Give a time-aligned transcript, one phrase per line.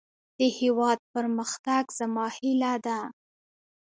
[0.37, 2.99] د هيواد پرمختګ زما هيله ده.